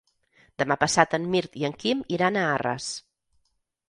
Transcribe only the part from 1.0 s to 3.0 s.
en Mirt i en Quim iran a Arres.